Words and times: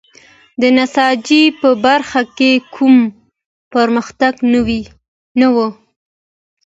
د 0.61 0.63
نساجۍ 0.77 1.43
په 1.61 1.69
برخه 1.85 2.21
کې 2.37 2.51
کوم 2.75 2.95
پرمختګ 3.73 4.33
نه 5.39 5.47
و. 5.55 5.57